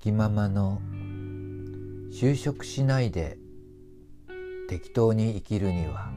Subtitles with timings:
[0.00, 0.80] きママの
[2.10, 3.36] 就職しないで
[4.66, 6.10] 適当に生きるには。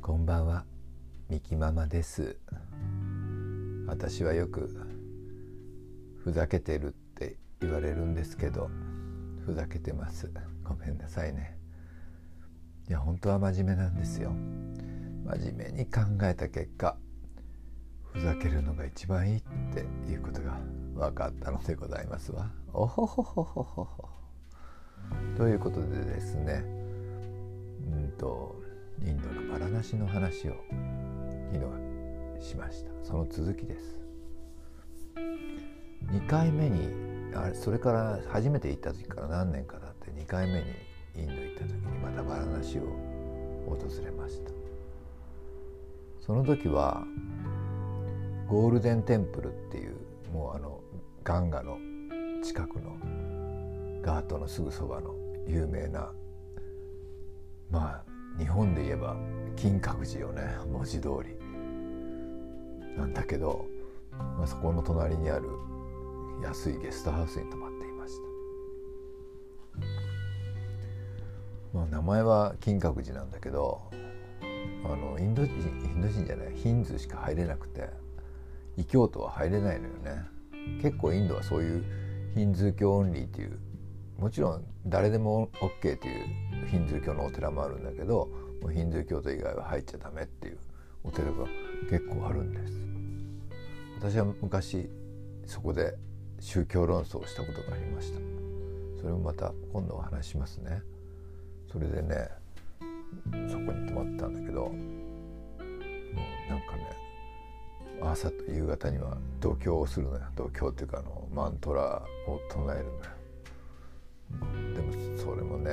[0.00, 0.64] こんばんは
[1.28, 2.36] みきママです。
[3.88, 4.70] 私はよく
[6.22, 8.70] ふざけてるって言われるんですけど
[9.44, 10.30] ふざけてます。
[10.62, 11.58] ごめんなさいね。
[12.88, 14.30] いや本当は真面目なんですよ。
[15.24, 16.96] 真面目に考えた結果
[18.18, 20.58] ふざけるのが一番いいっていうことが
[20.96, 22.50] 分かったのでございますわ。
[22.72, 24.08] おほほほほほほ。
[25.36, 26.64] ということでですね
[27.86, 28.60] うんと
[29.00, 30.56] インドのバラナシの話を
[31.52, 31.64] 昨
[32.40, 34.00] 日しましたその続きです。
[36.10, 36.88] 2回目に
[37.36, 40.64] あれそれから初めて行った時から何年か経って2回目に
[41.14, 42.82] インド行った時にまたバラナシを
[43.68, 44.50] 訪れました
[46.20, 47.04] その時は
[48.48, 49.94] ゴールデンテンプルっていう
[50.32, 50.80] もうあの
[51.22, 51.76] ガンガの
[52.42, 52.96] 近くの
[54.00, 55.14] ガートのすぐそばの
[55.46, 56.10] 有名な
[57.70, 59.16] まあ日本で言えば
[59.54, 61.36] 金閣寺よね文字通り。
[62.96, 63.66] なんだけど、
[64.10, 65.48] まあ、そこの隣にある
[66.42, 68.14] 安いゲストハウスに泊まっていまし
[71.72, 73.80] た、まあ、名前は金閣寺なんだけど
[74.84, 78.07] あのインド人インド人じゃないヒンズーしか入れなくて。
[78.78, 80.24] 異教徒は入れないのよね。
[80.80, 81.84] 結構インドはそういう
[82.34, 83.58] ヒンズー教オンリーっていう
[84.18, 88.28] もちろん誰でも OK っていうヒンズー教のお寺もあるんだけど
[88.62, 90.58] もうヒンズー教徒以外は入っちゃダメっていう
[91.02, 91.46] お寺が
[91.90, 92.80] 結構あるんです。
[93.98, 94.88] 私は昔
[95.44, 95.94] そこで
[96.38, 98.20] 宗教論争をしたことがありました。
[99.00, 100.82] それもまた今度お話しますね。
[101.72, 102.28] それでね
[103.48, 104.70] そこに泊まったんだけど
[108.18, 110.20] 朝と夕方には度胸をするのよ。
[110.34, 113.04] 度胸っていうかあのマントラを唱えるのよ。
[114.74, 115.70] でもそれもね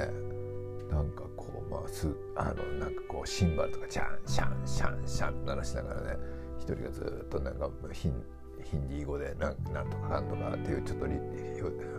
[0.91, 6.17] なんかこうまあすあのなんかこうシンバルとかジャンシャンシャンシャン鳴らしながらね
[6.59, 8.23] 一人がずっとなんかヒン
[8.63, 11.15] ヒンディー語でなんなんとかかんとかっていうちょっとリ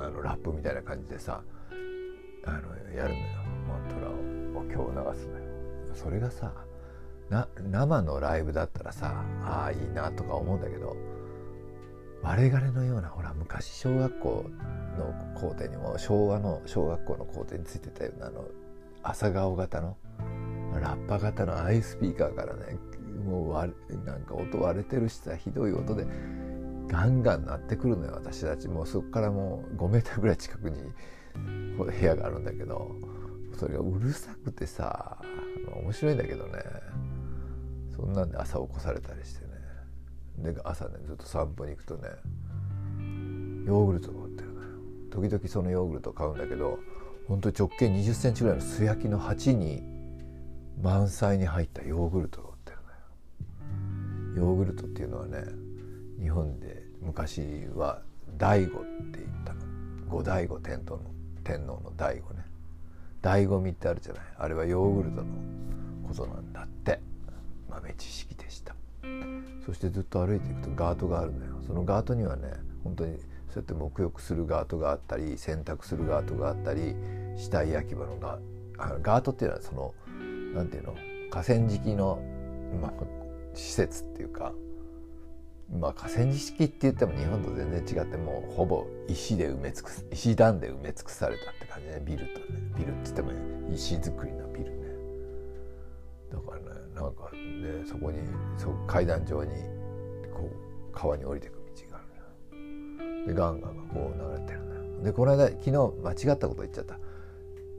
[0.01, 1.43] あのラップみたいな感じでさ
[2.45, 2.57] あの
[2.95, 3.27] やるのよ。
[3.69, 4.13] マントラを
[4.61, 5.45] お経を流すのよ。
[5.93, 6.53] それがさ
[7.31, 10.97] な生のライブだったらさああいいなとか思うんだけど
[12.23, 14.45] 我々のようなほら昔小学校
[14.99, 18.45] の校庭にも昭和の小学校の校庭についてたようなあの
[19.03, 19.97] 朝顔型の
[20.81, 22.79] ラッパ型のアイスピーカーからね
[23.25, 23.73] もう割
[24.05, 26.07] なんか音割れてるしさひどい音で
[26.89, 28.69] ガンガン鳴ってくるのよ私たち。
[28.69, 30.77] もうそこからもう5メーターぐらい近くに
[31.35, 32.95] 部屋があるんだけど
[33.57, 35.19] それがうるさくてさ
[35.83, 36.53] 面白いんだけどね。
[37.97, 39.45] そんなんで朝起こされたりして
[40.43, 40.53] ね。
[40.53, 42.09] で朝ねずっと散歩に行くとね
[43.67, 44.69] ヨーグルトが売ってるのよ
[45.11, 46.79] 時々そのヨーグルト買うんだけど
[47.27, 49.83] ほんと直径2 0センチぐらいの素焼きの鉢に
[50.83, 52.79] 満載に入ったヨーグルトが売ってる
[54.35, 55.45] のよヨーグルトっていうのはね
[56.21, 57.41] 日本で昔
[57.75, 58.03] は
[58.39, 59.61] 醍醐って言ったの。
[60.09, 61.01] 五醍醐天皇の
[61.45, 62.45] 天皇の醍醐ね。
[63.23, 64.23] 醍醐味ってあるじゃない。
[64.39, 65.27] あれはヨーグルトの
[66.07, 67.01] ことなんだって。
[67.77, 68.75] 豆知識でした。
[69.65, 71.57] そしてずっと歩いていくとガートがあるのよ。
[71.67, 72.53] そのガートにはね
[72.85, 76.95] 本当にそうやって沐浴するガートがあったり洗濯するガートがあったり
[77.37, 78.39] 死体焼き場のガ
[79.03, 79.95] ガートっていうのはその
[80.55, 80.95] 何ていうの？
[81.31, 82.23] 河川敷の、
[82.81, 82.93] まあ、
[83.55, 84.53] 施設っていうか
[85.81, 92.01] まあ河川敷って言っても日本と全然違ってもうほぼ石で埋め尽くす石段で埋め尽くされたって感じね。
[92.05, 92.47] ビルとね。
[92.79, 93.33] ビルって言っても
[93.75, 94.77] 石造りのビルね。
[96.33, 98.19] だからねなんかでそこに
[98.57, 99.51] そ階段状に
[100.35, 102.09] こう川に降りていく道がある
[102.97, 103.27] のよ。
[103.27, 105.03] でガンガンがこう流れてるのよ。
[105.05, 106.99] でこの間昨日間違ったこと言っちゃった。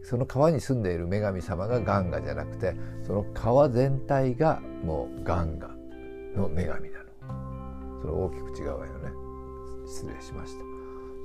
[0.03, 2.75] その川に住んでいる女神様がガンガじゃなくて
[3.05, 5.67] その川全体がもうガンガ
[6.35, 8.01] の女神なの。
[8.01, 9.09] それ大きく違うわよね。
[9.87, 10.63] 失礼しました。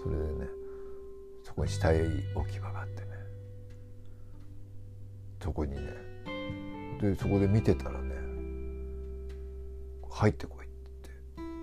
[0.02, 0.48] それでね
[1.44, 2.00] そこに死体
[2.34, 3.08] 置き場があってね。
[5.42, 6.11] そこにね
[7.02, 8.14] でそこで見てたらね
[10.08, 11.10] 入ってこいって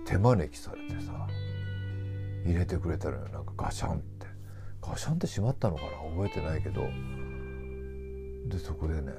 [0.04, 1.26] 手招きされてさ
[2.44, 3.28] 入れてくれたのよ。
[3.28, 4.26] なんかガシャンって。
[4.82, 5.90] ガシャンって閉まったのかな？
[6.10, 6.82] 覚えてないけど。
[8.48, 9.12] でそこでね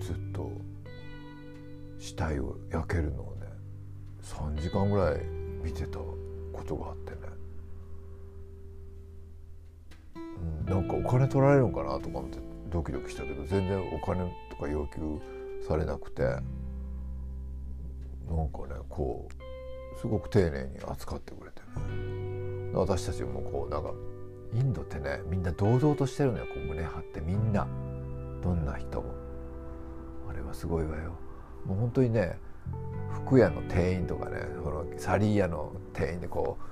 [0.00, 0.50] ずっと
[1.98, 3.46] 死体を焼けるのをね
[4.22, 5.20] 3時間ぐらい
[5.62, 6.14] 見てたこ
[6.66, 7.18] とがあってね。
[10.66, 12.38] なんかお金取られるのかなとか思って
[12.70, 15.20] ドキドキしたけど全然お金とか要求
[15.66, 16.42] されなくてなん
[18.50, 21.60] かねこうすごく丁寧に扱ってくれて。
[21.60, 23.92] ね私たちもこうなんか
[24.54, 26.46] インドってねみんな堂々としてるのよ。
[26.46, 27.66] こう胸張ってみんな。
[28.42, 29.14] どんな人も。
[30.28, 31.12] あれはすごいわよ。
[31.64, 32.38] もう本当にね
[33.10, 36.58] 服屋の店員とかねそのサリー屋の店員でこ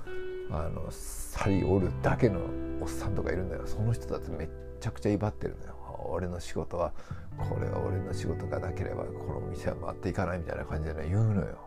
[0.51, 2.41] あのサリー折るだけの
[2.81, 3.63] おっさんとかいるんだよ。
[3.65, 4.49] その人たちめっ
[4.79, 5.75] ちゃくちゃ威張ってるのよ。
[6.09, 6.91] 俺の仕事は
[7.37, 11.57] これは俺の仕事がなければこの店は回っていかないみたいな感じでね言うのよ。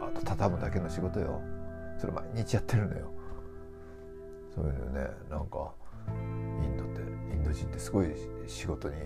[0.00, 1.40] パーッと畳むだけの仕事よ。
[1.98, 3.10] それ毎日やってるのよ。
[4.54, 5.72] そういうのねなんか
[6.62, 7.00] インドって
[7.32, 8.08] インド人ってすごい
[8.46, 8.96] 仕事に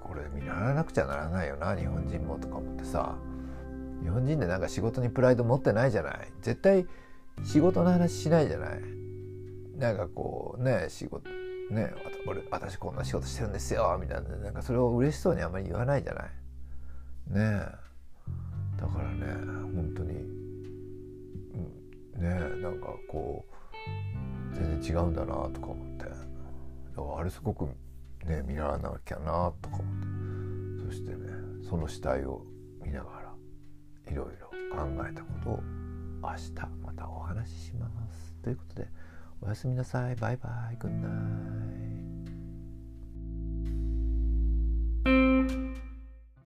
[0.00, 1.76] これ見習わなくちゃならないよな。
[1.76, 3.16] 日本人もとか思ってさ。
[4.02, 6.32] 日本人でなんか仕事にプライド持ってないじゃない。
[6.40, 6.86] 絶対
[7.44, 8.80] 仕事の話しないじゃない？
[9.76, 11.28] なんかこうね仕事
[11.70, 11.92] ね
[12.26, 14.36] 俺私こんな仕事してるんですよみたいな。
[14.36, 16.24] なんかそれを嬉しそうにあんまり言わないじゃない？
[16.24, 16.30] ね
[17.36, 17.40] え。
[18.80, 19.26] だからね
[19.74, 20.22] 本当に、ね
[22.20, 23.44] えなんかこ
[24.52, 26.08] う全然違うんだなとか思って。
[27.16, 27.66] あれすごく
[28.24, 29.86] ね見習わなきゃなとか思っ
[30.80, 30.84] て。
[30.86, 31.18] そしてね
[31.68, 32.44] その死体を
[32.82, 33.32] 見ながら
[34.12, 35.60] いろいろ考えたことを
[36.30, 38.34] 明日またお話しします。
[38.42, 38.88] ということで
[39.40, 40.16] おやすみなさい。
[40.16, 40.76] バイバイ。
[40.76, 42.07] グッナイ。